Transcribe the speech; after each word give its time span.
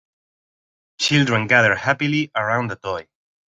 Children 0.99 1.45
gather 1.45 1.75
happily 1.75 2.31
around 2.35 2.71
a 2.71 2.75
toy. 2.75 3.05